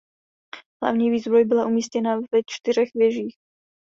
Hlavní 0.83 1.09
výzbroj 1.09 1.45
byla 1.45 1.65
umístěna 1.65 2.15
ve 2.15 2.39
čtyřech 2.47 2.89
věžích. 2.95 3.35